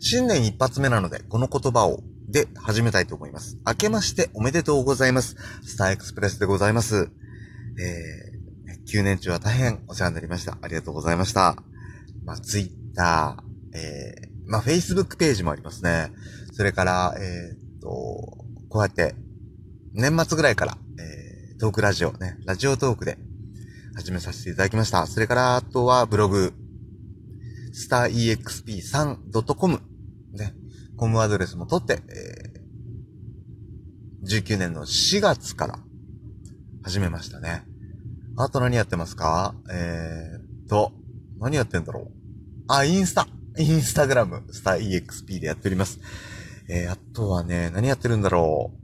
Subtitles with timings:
[0.00, 3.58] 新年一発目なので、この言葉を、で始めたいと思います。
[3.66, 5.36] 明けましておめでとうございます。
[5.64, 7.10] スターエクスプレスでございます。
[7.80, 10.58] えー、9年中は大変お世話になりました。
[10.60, 11.56] ありがとうございました。
[12.24, 16.12] まあ、ツイッター、えー、まあ、Facebook ページもありますね。
[16.52, 17.88] それから、えー、っと、
[18.68, 19.14] こうやって、
[19.94, 23.16] 年末ぐらいから、えー、トークラジオね、ラジオトークで
[23.94, 25.06] 始めさせていただきました。
[25.06, 26.52] それから、あとはブログ、
[27.86, 29.80] starexp3.com
[30.32, 30.54] ね、
[30.96, 35.78] コムアドレスも取って、えー、19年の4月から
[36.82, 37.64] 始めましたね。
[38.36, 39.54] あと何やってますか？
[39.70, 40.92] えー、と、
[41.40, 42.12] 何やってんだろう？
[42.68, 43.26] あ、インスタ。
[43.58, 45.98] インスタグラム、スター EXP でやっております。
[46.68, 48.78] えー、あとはね、何やってるんだろう？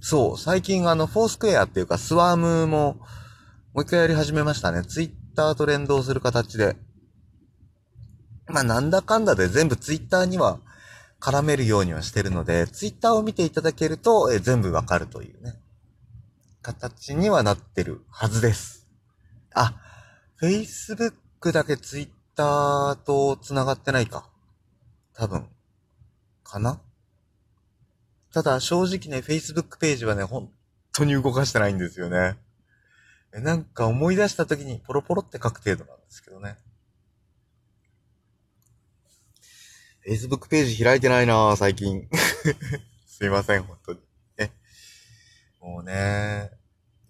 [0.00, 2.94] そう、最近あの、フォースクエアっていうか、スワームも、
[3.74, 4.82] もう一回やり始めましたね。
[4.82, 6.76] ツイッターと連動する形で。
[8.46, 10.58] まあ、なんだかんだで全部ツイッターには
[11.20, 15.54] 絡めるようにはしてるので、ツイッターを見ていただけると、え全部わかるというね、
[16.62, 18.88] 形にはなってるはずです。
[19.54, 19.74] あ、
[20.40, 24.28] Facebook だけツイッターと繋がってないか。
[25.14, 25.46] 多分。
[26.42, 26.80] かな？
[28.32, 30.50] ただ正直ね、Facebook ページはね、本
[30.92, 32.36] 当に動かしてないんですよね。
[33.32, 36.56] なんか思い出した時にポロポロって書く程度なんですけどね。
[40.06, 42.08] Facebook ページ開いてないなぁ、最近。
[43.06, 44.00] すいません、本当に。
[44.38, 44.52] ね。
[45.60, 46.50] もうね、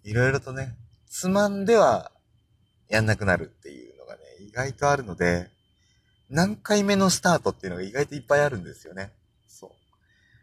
[0.02, 0.76] いろいろとね、
[1.08, 2.12] つまんでは
[2.88, 5.50] やんなくなるっていうのがね、意外とあるので、
[6.28, 9.12] 何回目のスタートっていうのが意外といっぱいあるんですよね。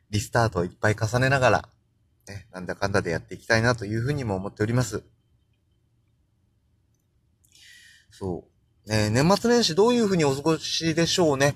[0.09, 1.69] リスタートをいっぱい重ねながら、
[2.27, 5.03] ね、なんだかんだでやっていきたいなというふうにも思っております。
[8.19, 8.45] そ
[8.87, 8.89] う。
[8.89, 11.55] ね、年末年始どういうふうにお過ごしでしょうね？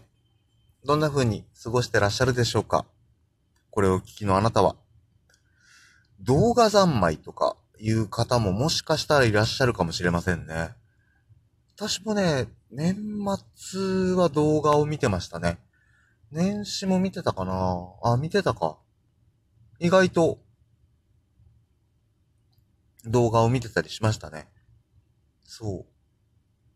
[0.86, 2.86] どんなふうに過ごしてらっしゃるでしょうか？
[3.72, 4.76] これを聞きのあなたは。
[6.20, 10.76] 動画三昧とかいう方ももしかしたらいらっしゃるかもしれませんね。
[11.76, 12.96] 私もね、年
[13.58, 15.58] 末は動画を見てましたね。
[16.32, 17.88] 年始も見てたかな？
[18.04, 18.78] あ、見てたか。
[19.80, 20.38] 意外と、
[23.06, 24.48] 動画を見てたりしましたね。
[25.44, 25.91] そう。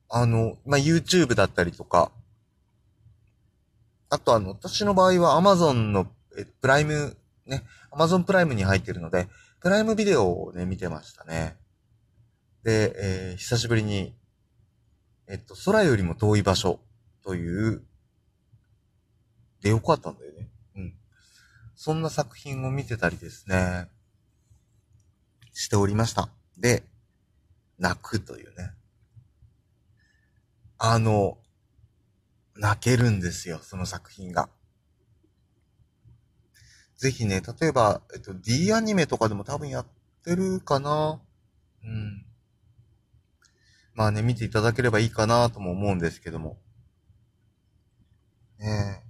[0.10, 2.12] あの、まあ、YouTube だったりとか、
[4.10, 6.08] あとあの、私の場合は Amazon の
[6.38, 9.28] えプライム、ね、Amazon プライムに入ってるので、
[9.62, 11.56] プライムビデオをね、見てましたね。
[12.64, 14.14] で、えー、久しぶりに、
[15.28, 16.80] えっと、空よりも遠い場所
[17.24, 17.84] という
[19.62, 20.48] でよかったんだよね。
[20.76, 20.94] うん。
[21.76, 23.88] そんな作品を見てたりですね、
[25.54, 26.30] しておりました。
[26.58, 26.84] で、
[27.80, 28.72] 泣くというね。
[30.78, 31.38] あの、
[32.56, 34.50] 泣けるんですよ、その作品が。
[36.98, 39.86] ぜひね、例えば、えっと、D アニメとかでも多分やっ
[40.24, 41.22] てるかな
[41.84, 42.26] うん。
[43.94, 46.58] まあね、見ていただければいいかなとも思うんですけども。
[48.60, 49.06] ねえ。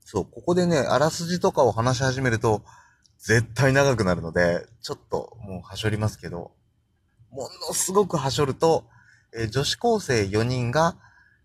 [0.00, 2.62] そう、ここでね、あらすじとかを話し始めると、
[3.18, 6.52] 絶対長くなるので、ちょっともうはしょりますけど、
[7.30, 8.84] ものすごくはしょると、
[9.34, 10.96] えー、女子高生4人が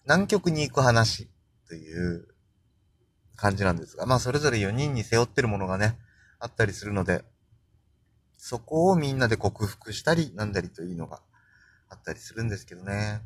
[0.05, 1.29] 南極に行く話
[1.67, 2.27] という
[3.35, 5.97] 感じなんですが、まあそれぞれ4人に背負ってるものがね、
[6.39, 7.23] あったりするので、
[8.37, 11.21] そこをみんなで克服したりなんだりというのが
[11.89, 13.21] あったりするんですけどね。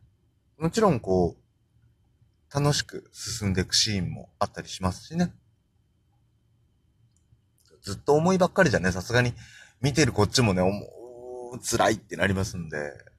[0.57, 5.33] もちろんこう、楽しく進んでいくシーンもあったりしますしね。
[7.81, 9.33] ずっと思いばっかりじゃね、さすがに
[9.81, 10.69] 見てるこっちもね、思
[11.53, 13.10] う、辛いってなりますんで。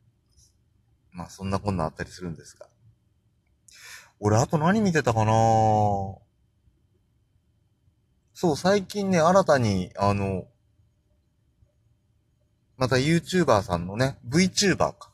[1.12, 2.66] まあそんなこんなあったりするんですが。
[4.20, 5.32] 俺あと何見てたかな？
[8.34, 10.46] そう、最近ね、新たに、あの、
[12.76, 15.10] また YouTuber さんのね、VTuber か。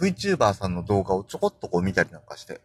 [0.00, 2.54] VTuber さんの動画をちょこっとこう見たりなんかして。
[2.54, 2.58] っ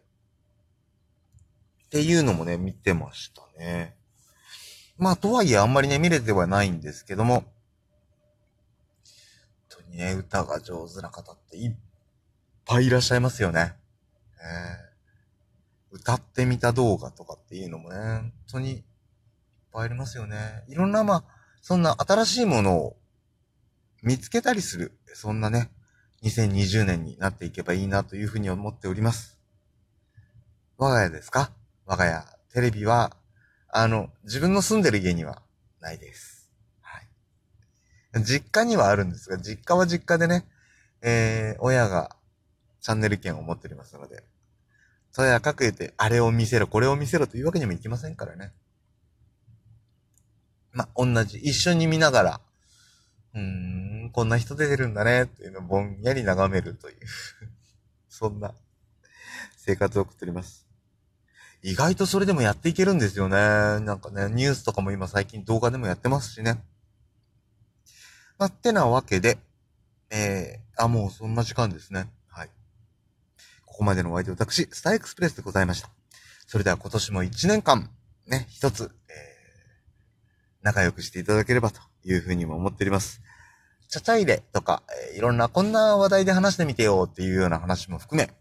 [1.90, 3.94] ていうのもね、見てましたね。
[4.96, 7.44] まあ、とはいえあんまりね、見れてはないんですけども、本
[9.68, 11.72] 当にね、歌が上手な方っていっ
[12.68, 13.74] ぱいいらっしゃいますよね。
[14.42, 18.82] えー、歌ってみた動画とかっていうのもね、本当にいっ
[19.72, 20.64] ぱいありますよね。
[20.68, 21.24] いろんな、まあ、
[21.62, 22.96] そんな新しいものを
[24.02, 25.70] 見つけたりする、そんなね、
[26.22, 29.38] 2020年になっていけばいいなというふうに思っております。
[30.76, 31.50] 我が家ですか？
[31.86, 33.16] 我が家、テレビは、
[33.70, 35.42] あの、自分の住んでる家には
[35.80, 36.52] ないです。
[36.82, 37.08] はい。
[38.22, 40.46] 実家にはあるんですが、実家は実家でね、
[41.00, 42.17] えー、親が
[42.80, 44.22] チャンネル権を持っておりますので、
[45.12, 48.52] とやかく言って、あれを見せろ、これを見せろというわけにもいきませんからね。
[50.72, 52.40] ま同じ、一緒に見ながら、
[53.34, 53.40] うー
[54.06, 56.96] ん、こんな人出てるんだね、っていうのをぼんやり眺めるという
[58.08, 58.54] そんな
[59.56, 60.66] 生活を送っております。
[61.62, 63.36] 意外とそれでもやっていけるんですよね。
[63.36, 66.62] なんかね、ニュースとかも今最近動画でもやってますしね。
[68.38, 69.38] まあ、ってなわけで、
[70.10, 72.08] えー、あ、もうそんな時間ですね。
[73.78, 75.88] ここまでのお相手私、スターエクスプレスでございました。
[76.48, 77.88] それでは今年も1年間、
[78.26, 83.22] ね、一つ、えー、仲良くしていただければというふうにも思っております。
[83.88, 84.82] ちゃちゃ入れとか、
[85.12, 88.32] えー、いろんなこんな話題で話してみてよっていうような話も含め、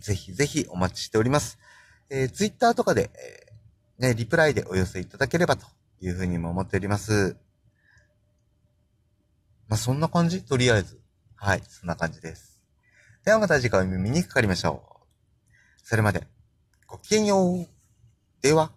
[0.00, 1.58] ぜひぜひお待ちしております。
[2.08, 5.66] えー、ツイッターとかで、えー、ね、リプライでお寄せいただければと
[6.00, 7.36] いうふうにも思っております。
[9.68, 10.42] まあ、そんな感じ？
[10.42, 10.98] とりあえず。
[11.36, 12.57] はい、そんな感じです。
[13.28, 15.02] ではまた次回お耳にかかりましょう。
[15.82, 16.26] それまで、
[16.86, 17.68] ごきげんよう。
[18.40, 18.72] では。